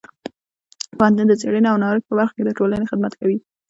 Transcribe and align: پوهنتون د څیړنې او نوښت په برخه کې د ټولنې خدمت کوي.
پوهنتون 0.97 1.25
د 1.29 1.33
څیړنې 1.41 1.67
او 1.71 1.79
نوښت 1.81 2.03
په 2.07 2.13
برخه 2.19 2.33
کې 2.37 2.43
د 2.45 2.49
ټولنې 2.57 2.89
خدمت 2.91 3.13
کوي. 3.19 3.37